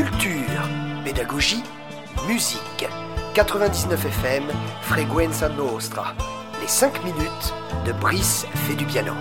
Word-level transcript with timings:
Culture, 0.00 0.62
pédagogie, 1.04 1.62
musique. 2.26 2.88
99 3.34 4.02
FM, 4.06 4.44
Freguenza 4.80 5.50
Nostra. 5.50 6.14
Les 6.58 6.66
5 6.66 7.04
minutes 7.04 7.54
de 7.84 7.92
Brice 7.92 8.46
fait 8.66 8.76
du 8.76 8.86
piano. 8.86 9.12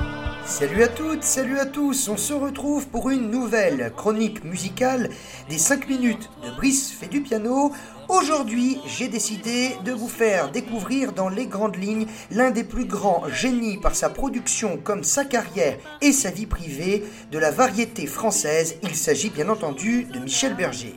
Salut 0.49 0.81
à 0.81 0.87
toutes, 0.87 1.23
salut 1.23 1.59
à 1.59 1.67
tous, 1.67 2.09
on 2.09 2.17
se 2.17 2.33
retrouve 2.33 2.87
pour 2.87 3.11
une 3.11 3.29
nouvelle 3.29 3.93
chronique 3.95 4.43
musicale 4.43 5.11
des 5.47 5.59
5 5.59 5.87
minutes 5.87 6.31
de 6.43 6.49
Brice 6.49 6.91
fait 6.91 7.07
du 7.07 7.21
piano. 7.21 7.71
Aujourd'hui, 8.09 8.79
j'ai 8.87 9.09
décidé 9.09 9.77
de 9.85 9.91
vous 9.91 10.09
faire 10.09 10.51
découvrir 10.51 11.13
dans 11.13 11.29
les 11.29 11.45
grandes 11.45 11.75
lignes 11.75 12.07
l'un 12.31 12.49
des 12.49 12.63
plus 12.63 12.85
grands 12.85 13.23
génies 13.29 13.77
par 13.77 13.93
sa 13.93 14.09
production 14.09 14.77
comme 14.77 15.03
sa 15.03 15.23
carrière 15.23 15.77
et 16.01 16.11
sa 16.11 16.31
vie 16.31 16.47
privée 16.47 17.05
de 17.31 17.37
la 17.37 17.51
variété 17.51 18.07
française. 18.07 18.77
Il 18.81 18.95
s'agit 18.95 19.29
bien 19.29 19.49
entendu 19.49 20.05
de 20.05 20.17
Michel 20.17 20.55
Berger. 20.55 20.95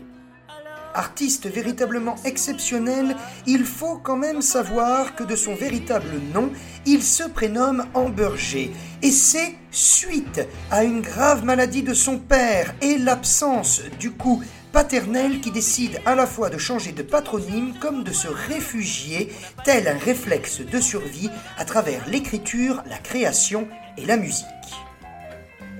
Artiste 0.95 1.46
véritablement 1.46 2.16
exceptionnel, 2.24 3.16
il 3.46 3.64
faut 3.64 3.98
quand 3.98 4.16
même 4.16 4.42
savoir 4.42 5.15
que 5.15 5.24
de 5.24 5.37
son 5.37 5.55
véritable 5.55 6.20
nom, 6.34 6.51
il 6.87 7.02
se 7.02 7.24
prénomme 7.24 7.87
Amberger. 7.95 8.73
Et 9.02 9.10
c'est 9.10 9.55
suite 9.70 10.46
à 10.70 10.84
une 10.84 11.01
grave 11.01 11.45
maladie 11.45 11.82
de 11.82 11.95
son 11.95 12.18
père 12.18 12.74
et 12.80 12.98
l'absence 12.98 13.82
du 13.98 14.10
coup 14.10 14.42
paternel 14.73 15.41
qui 15.41 15.51
décide 15.51 16.01
à 16.06 16.15
la 16.15 16.27
fois 16.27 16.48
de 16.48 16.59
changer 16.59 16.93
de 16.93 17.02
patronyme 17.02 17.74
comme 17.80 18.04
de 18.04 18.12
se 18.12 18.29
réfugier, 18.29 19.30
tel 19.65 19.87
un 19.87 19.98
réflexe 19.98 20.60
de 20.60 20.80
survie 20.80 21.30
à 21.59 21.65
travers 21.65 22.09
l'écriture, 22.09 22.82
la 22.88 22.98
création 22.98 23.68
et 23.98 24.06
la 24.06 24.16
musique. 24.16 24.46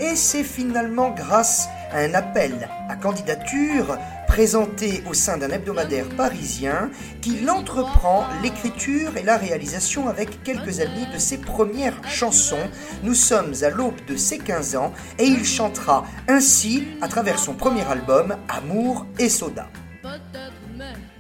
Et 0.01 0.16
c'est 0.16 0.45
finalement 0.45 1.10
grâce 1.10 1.69
à 1.69 1.82
un 1.95 2.15
appel 2.15 2.68
à 2.88 2.96
candidature 2.96 3.98
présenté 4.26 5.02
au 5.09 5.15
sein 5.15 5.37
d'un 5.37 5.51
hebdomadaire 5.51 6.09
parisien 6.16 6.90
qu'il 7.21 7.49
entreprend 7.51 8.24
l'écriture 8.43 9.16
et 9.16 9.23
la 9.23 9.37
réalisation 9.37 10.09
avec 10.09 10.43
quelques 10.43 10.80
amis 10.80 11.07
de 11.12 11.18
ses 11.18 11.38
premières 11.38 12.02
chansons. 12.09 12.71
Nous 13.02 13.15
sommes 13.15 13.52
à 13.62 13.68
l'aube 13.68 14.04
de 14.07 14.16
ses 14.16 14.38
15 14.38 14.76
ans 14.76 14.93
et 15.18 15.24
il 15.24 15.45
chantera 15.45 16.04
ainsi 16.29 16.84
à 17.02 17.09
travers 17.09 17.38
son 17.38 17.54
premier 17.54 17.82
album 17.82 18.37
Amour 18.49 19.06
et 19.18 19.29
Soda. 19.29 19.68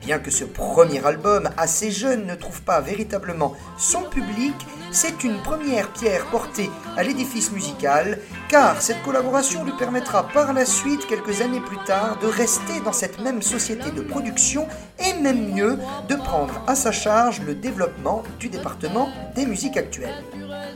Bien 0.02 0.18
que 0.18 0.32
ce 0.32 0.44
premier 0.44 1.04
album 1.06 1.48
assez 1.56 1.92
jeune 1.92 2.26
ne 2.26 2.34
trouve 2.34 2.62
pas 2.62 2.80
véritablement 2.80 3.54
son 3.78 4.02
public, 4.02 4.54
c'est 4.90 5.22
une 5.22 5.40
première 5.42 5.92
pierre 5.92 6.26
portée 6.26 6.70
à 6.96 7.04
l'édifice 7.04 7.52
musical, 7.52 8.18
car 8.48 8.82
cette 8.82 9.00
collaboration 9.02 9.64
lui 9.64 9.72
permettra 9.78 10.26
par 10.26 10.52
la 10.54 10.66
suite, 10.66 11.06
quelques 11.06 11.40
années 11.40 11.60
plus 11.60 11.78
tard, 11.86 12.18
de 12.18 12.26
rester 12.26 12.80
dans 12.84 12.92
cette 12.92 13.20
même 13.20 13.42
société 13.42 13.92
de 13.92 14.00
production 14.00 14.66
et 14.98 15.14
même 15.20 15.54
mieux, 15.54 15.78
de 16.08 16.16
prendre 16.16 16.60
à 16.66 16.74
sa 16.74 16.90
charge 16.90 17.40
le 17.40 17.54
développement 17.54 18.24
du 18.40 18.48
département 18.48 19.08
des 19.36 19.46
musiques 19.46 19.76
actuelles. 19.76 20.24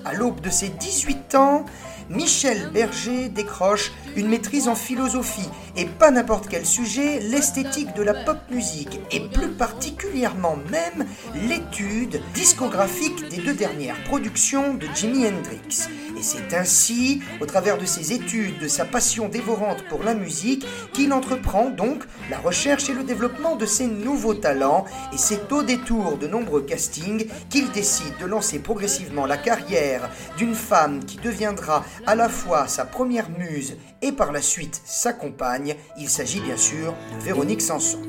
À 0.04 0.14
l'aube 0.14 0.40
de 0.40 0.50
ses 0.50 0.68
18 0.68 1.34
ans, 1.34 1.64
Michel 2.08 2.70
Berger 2.72 3.28
décroche 3.28 3.92
une 4.16 4.28
maîtrise 4.28 4.68
en 4.68 4.74
philosophie 4.74 5.48
et 5.76 5.84
pas 5.84 6.10
n'importe 6.10 6.48
quel 6.48 6.64
sujet, 6.64 7.20
l'esthétique 7.20 7.94
de 7.94 8.02
la 8.02 8.14
pop 8.14 8.38
musique 8.50 9.00
et 9.10 9.20
plus 9.20 9.48
particulièrement 9.48 10.56
même 10.70 11.06
l'étude 11.34 12.20
discographique 12.32 13.28
des 13.28 13.38
deux 13.38 13.54
dernières 13.54 14.02
productions 14.04 14.74
de 14.74 14.86
Jimi 14.94 15.26
Hendrix. 15.26 15.88
Et 16.18 16.22
c'est 16.22 16.54
ainsi, 16.54 17.20
au 17.40 17.46
travers 17.46 17.76
de 17.76 17.84
ses 17.84 18.12
études, 18.12 18.58
de 18.58 18.68
sa 18.68 18.86
passion 18.86 19.28
dévorante 19.28 19.84
pour 19.88 20.02
la 20.02 20.14
musique, 20.14 20.64
qu'il 20.94 21.12
entreprend 21.12 21.68
donc 21.68 22.04
la 22.30 22.38
recherche 22.38 22.88
et 22.88 22.94
le 22.94 23.04
développement 23.04 23.56
de 23.56 23.66
ses 23.66 23.86
nouveaux 23.86 24.34
talents 24.34 24.86
et 25.12 25.18
c'est 25.18 25.52
au 25.52 25.62
détour 25.62 26.16
de 26.16 26.26
nombreux 26.26 26.62
castings 26.62 27.26
qu'il 27.50 27.70
décide 27.72 28.16
de 28.18 28.26
lancer 28.26 28.58
progressivement 28.60 29.26
la 29.26 29.36
carrière 29.36 30.08
d'une 30.38 30.54
femme 30.54 31.04
qui 31.04 31.18
deviendra 31.18 31.84
à 32.06 32.14
la 32.14 32.28
fois 32.28 32.68
sa 32.68 32.84
première 32.84 33.30
muse 33.30 33.76
et 34.02 34.12
par 34.12 34.32
la 34.32 34.42
suite 34.42 34.80
sa 34.84 35.12
compagne. 35.12 35.76
Il 35.98 36.08
s'agit 36.08 36.40
bien 36.40 36.56
sûr 36.56 36.94
de 37.18 37.24
Véronique 37.24 37.62
Sanson. 37.62 38.00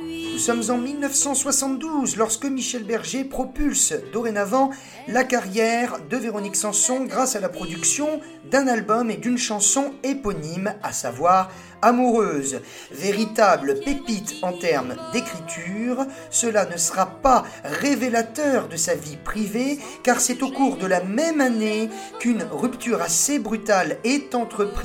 Nous 0.00 0.38
sommes 0.38 0.62
en 0.70 0.78
1972 0.78 2.16
lorsque 2.16 2.44
Michel 2.44 2.84
Berger 2.84 3.24
propulse 3.24 3.92
dorénavant 4.12 4.70
la 5.08 5.24
carrière 5.24 5.98
de 6.08 6.16
Véronique 6.16 6.54
Sanson 6.54 7.04
grâce 7.04 7.34
à 7.34 7.40
la 7.40 7.48
production 7.48 8.20
d'un 8.50 8.68
album 8.68 9.10
et 9.10 9.16
d'une 9.16 9.38
chanson 9.38 9.92
éponyme, 10.04 10.74
à 10.82 10.92
savoir 10.92 11.50
Amoureuse. 11.82 12.60
Véritable 12.90 13.80
pépite 13.80 14.34
en 14.42 14.52
termes 14.52 14.96
d'écriture, 15.12 16.06
cela 16.30 16.66
ne 16.66 16.76
sera 16.76 17.06
pas 17.06 17.44
révélateur 17.64 18.68
de 18.68 18.76
sa 18.76 18.94
vie 18.94 19.16
privée 19.16 19.78
car 20.02 20.20
c'est 20.20 20.42
au 20.42 20.50
cours 20.50 20.76
de 20.76 20.86
la 20.86 21.02
même 21.02 21.40
année 21.40 21.90
qu'une 22.18 22.44
rupture 22.50 23.02
assez 23.02 23.38
brutale 23.38 23.98
est 24.04 24.34
entreprise 24.34 24.78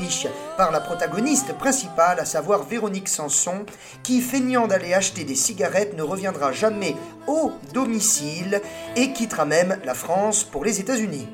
par 0.58 0.72
la 0.72 0.80
protagoniste 0.80 1.54
principale, 1.54 2.20
à 2.20 2.26
savoir 2.26 2.64
Véronique 2.64 3.10
Sanson, 3.10 3.66
qui, 4.04 4.22
feignant 4.22 4.68
d'aller 4.68 4.94
acheter 4.94 5.24
des 5.24 5.36
cigarettes, 5.36 5.98
ne 5.98 6.04
reviendra 6.04 6.52
jamais 6.52 6.96
au 7.28 7.52
domicile 7.74 8.62
et 8.96 9.14
quittera 9.14 9.46
même 9.46 9.80
la 9.86 9.94
France 9.94 10.44
pour 10.44 10.64
les 10.64 10.80
États-Unis. 10.80 11.28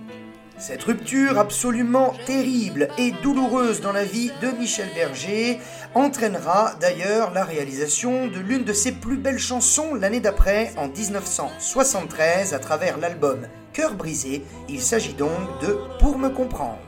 Cette 0.60 0.84
rupture 0.84 1.40
absolument 1.40 2.14
terrible 2.26 2.90
et 2.98 3.12
douloureuse 3.24 3.80
dans 3.80 3.94
la 3.94 4.04
vie 4.04 4.30
de 4.42 4.48
Michel 4.60 4.90
Berger 4.94 5.58
entraînera 5.96 6.74
d'ailleurs 6.82 7.32
la 7.32 7.46
réalisation 7.46 8.28
de 8.28 8.40
l'une 8.40 8.66
de 8.66 8.74
ses 8.74 8.92
plus 8.92 9.16
belles 9.16 9.40
chansons 9.40 9.96
l'année 9.96 10.20
d'après, 10.20 10.74
en 10.76 10.90
1973, 10.90 12.54
à 12.54 12.60
travers 12.60 12.98
l'album 12.98 13.48
Cœur 13.72 13.94
brisé. 13.94 14.44
Il 14.68 14.82
s'agit 14.82 15.14
donc 15.14 15.62
de 15.62 15.78
Pour 15.98 16.18
me 16.18 16.28
comprendre. 16.28 16.80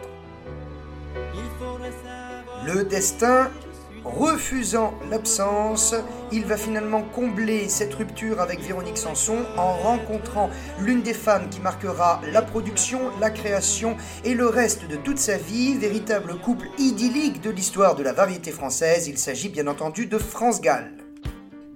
Le 2.66 2.84
destin 2.84 3.50
Refusant 4.04 4.96
l'absence, 5.12 5.94
il 6.32 6.46
va 6.46 6.58
finalement 6.58 7.04
combler 7.04 7.70
cette 7.70 7.94
rupture 7.94 8.42
avec 8.42 8.60
Véronique 8.60 8.98
Sanson 8.98 9.38
en 9.58 9.74
rencontrant 9.74 10.50
l'une 10.80 11.04
des 11.04 11.14
femmes 11.14 11.50
qui 11.50 11.60
marquera 11.60 12.20
la 12.32 12.42
production, 12.42 13.00
la 13.20 13.30
création 13.30 13.98
et 14.24 14.34
le 14.34 14.48
reste 14.48 14.88
de 14.88 14.96
toute 14.96 15.20
sa 15.20 15.38
vie, 15.38 15.76
véritable 15.76 16.40
couple 16.40 16.68
idyllique 16.80 17.42
de 17.42 17.52
l'histoire 17.52 17.96
de 17.96 18.02
la 18.02 18.14
variété 18.14 18.52
française. 18.52 19.08
Il 19.08 19.20
s'agit 19.20 19.50
bien 19.50 19.68
entendu 19.68 20.08
de 20.08 20.18
France 20.18 20.62
Gall. 20.62 21.01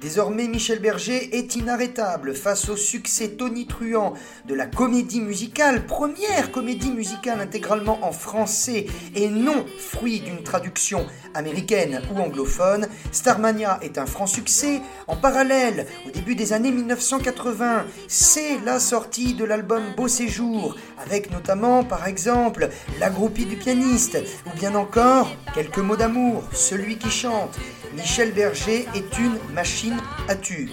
Désormais, 0.05 0.47
Michel 0.47 0.77
Berger 0.77 1.35
est 1.35 1.55
inarrêtable 1.55 2.35
face 2.35 2.69
au 2.69 2.77
succès 2.77 3.29
tonitruant 3.29 4.13
de 4.47 4.53
la 4.53 4.67
comédie 4.67 5.19
musicale, 5.19 5.88
première 5.88 6.51
comédie 6.51 6.91
musicale 6.91 7.41
intégralement 7.41 7.97
en 8.03 8.11
français 8.11 8.85
et 9.16 9.29
non 9.29 9.66
fruit 9.79 10.19
d'une 10.19 10.43
traduction 10.43 11.07
américaine 11.33 12.03
ou 12.13 12.19
anglophone. 12.19 12.88
Starmania 13.11 13.79
est 13.81 13.97
un 13.97 14.05
franc 14.05 14.27
succès. 14.27 14.79
En 15.07 15.16
parallèle, 15.16 15.88
au 16.05 16.11
début 16.11 16.35
des 16.35 16.53
années 16.53 16.72
1980, 16.72 17.85
c'est 18.07 18.59
la 18.63 18.79
sortie 18.79 19.33
de 19.33 19.43
l'album 19.43 19.81
Beau 19.97 20.07
Séjour, 20.07 20.75
avec 21.03 21.31
notamment, 21.31 21.83
par 21.83 22.05
exemple, 22.05 22.69
La 22.99 23.09
groupie 23.09 23.47
du 23.47 23.55
pianiste, 23.55 24.19
ou 24.45 24.55
bien 24.55 24.75
encore 24.75 25.35
Quelques 25.55 25.79
mots 25.79 25.97
d'amour, 25.97 26.43
Celui 26.53 26.99
qui 26.99 27.09
chante. 27.09 27.57
Michel 27.95 28.33
Berger 28.33 28.85
est 28.94 29.17
une 29.17 29.38
machine 29.53 29.97
à 30.28 30.35
tube. 30.35 30.69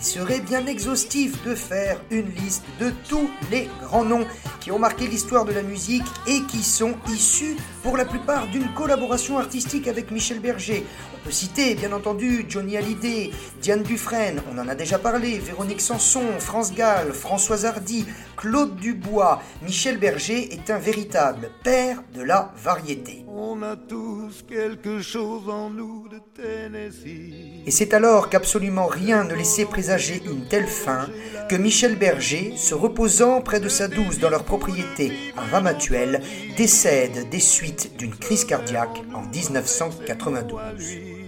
Il 0.00 0.06
serait 0.06 0.40
bien 0.40 0.64
exhaustif 0.64 1.44
de 1.44 1.54
faire 1.54 2.00
une 2.10 2.30
liste 2.34 2.64
de 2.80 2.90
tous 3.06 3.28
les 3.50 3.68
grands 3.82 4.06
noms 4.06 4.24
qui 4.58 4.72
ont 4.72 4.78
marqué 4.78 5.06
l'histoire 5.06 5.44
de 5.44 5.52
la 5.52 5.62
musique 5.62 6.06
et 6.26 6.40
qui 6.44 6.62
sont 6.62 6.94
issus 7.12 7.54
pour 7.82 7.98
la 7.98 8.06
plupart 8.06 8.46
d'une 8.46 8.72
collaboration 8.72 9.38
artistique 9.38 9.88
avec 9.88 10.10
Michel 10.10 10.40
Berger. 10.40 10.86
On 11.14 11.24
peut 11.24 11.30
citer 11.30 11.74
bien 11.74 11.92
entendu 11.92 12.46
Johnny 12.48 12.78
Hallyday, 12.78 13.30
Diane 13.60 13.82
Dufresne, 13.82 14.40
on 14.50 14.56
en 14.58 14.68
a 14.68 14.74
déjà 14.74 14.98
parlé, 14.98 15.38
Véronique 15.38 15.82
Sanson, 15.82 16.24
France 16.38 16.74
Gall, 16.74 17.12
Françoise 17.12 17.66
Hardy, 17.66 18.06
Claude 18.38 18.76
Dubois. 18.76 19.42
Michel 19.62 19.98
Berger 19.98 20.54
est 20.54 20.70
un 20.70 20.78
véritable 20.78 21.50
père 21.62 22.02
de 22.14 22.22
la 22.22 22.54
variété. 22.56 23.26
On 23.28 23.62
a 23.62 23.76
tous 23.76 24.44
quelque 24.48 25.02
chose 25.02 25.48
en 25.50 25.68
nous 25.68 26.08
de 26.08 26.20
Tennessee. 26.34 27.66
Et 27.66 27.70
c'est 27.70 27.92
alors 27.92 28.30
qu'absolument 28.30 28.86
rien 28.86 29.24
ne 29.24 29.34
laissait 29.34 29.66
présager 29.66 29.89
une 29.98 30.44
telle 30.48 30.66
fin 30.66 31.08
que 31.48 31.56
Michel 31.56 31.96
Berger, 31.96 32.54
se 32.56 32.74
reposant 32.74 33.40
près 33.40 33.58
de 33.58 33.68
sa 33.68 33.88
douce 33.88 34.18
dans 34.18 34.30
leur 34.30 34.44
propriété 34.44 35.12
à 35.36 35.42
Ramatuelle, 35.42 36.20
décède 36.56 37.28
des 37.30 37.40
suites 37.40 37.96
d'une 37.96 38.14
crise 38.14 38.44
cardiaque 38.44 39.02
en 39.14 39.22
1992. 39.22 41.19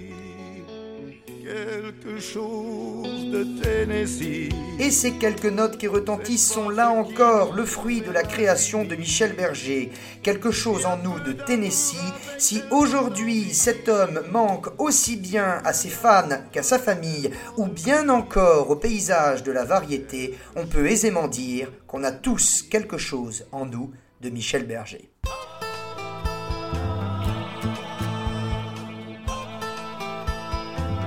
Quelque 1.42 2.20
chose 2.20 3.30
de 3.30 3.44
Tennessee. 3.60 4.48
Et 4.78 4.90
ces 4.90 5.12
quelques 5.12 5.46
notes 5.46 5.76
qui 5.76 5.88
retentissent 5.88 6.50
sont 6.50 6.68
là 6.68 6.90
encore 6.90 7.54
le 7.54 7.64
fruit 7.64 8.00
de 8.00 8.10
la 8.10 8.22
création 8.22 8.84
de 8.84 8.94
Michel 8.94 9.34
Berger. 9.34 9.90
Quelque 10.22 10.50
chose 10.50 10.86
en 10.86 10.96
nous 10.98 11.18
de 11.20 11.32
Tennessee. 11.32 12.12
Si 12.38 12.62
aujourd'hui 12.70 13.52
cet 13.52 13.88
homme 13.88 14.22
manque 14.30 14.68
aussi 14.80 15.16
bien 15.16 15.60
à 15.64 15.72
ses 15.72 15.88
fans 15.88 16.28
qu'à 16.52 16.62
sa 16.62 16.78
famille, 16.78 17.30
ou 17.56 17.66
bien 17.66 18.08
encore 18.08 18.70
au 18.70 18.76
paysage 18.76 19.42
de 19.42 19.52
la 19.52 19.64
variété, 19.64 20.36
on 20.56 20.66
peut 20.66 20.86
aisément 20.86 21.28
dire 21.28 21.72
qu'on 21.86 22.04
a 22.04 22.12
tous 22.12 22.62
quelque 22.62 22.98
chose 22.98 23.46
en 23.52 23.66
nous 23.66 23.90
de 24.20 24.30
Michel 24.30 24.66
Berger. 24.66 25.11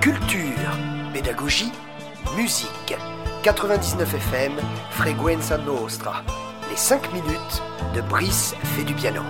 Culture, 0.06 0.70
pédagogie, 1.12 1.72
musique. 2.36 2.96
99 3.42 4.14
FM, 4.14 4.52
Frequenza 4.90 5.58
Nostra. 5.58 6.22
Les 6.70 6.76
5 6.76 7.12
minutes 7.12 7.60
de 7.92 8.02
Brice 8.02 8.54
fait 8.76 8.84
du 8.84 8.94
piano. 8.94 9.22